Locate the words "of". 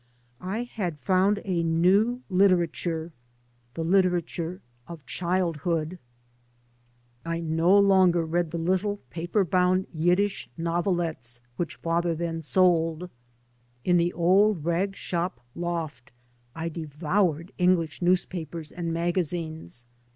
4.87-5.05